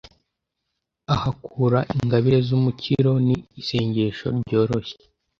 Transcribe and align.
ahakura 1.13 1.79
ingabire 1.97 2.39
z’umukiro 2.47 3.13
ni 3.25 3.35
isengesho 3.61 4.25
ryoroshye 4.45 4.97